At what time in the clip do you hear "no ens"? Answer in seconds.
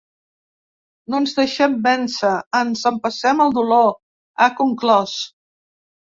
1.13-1.33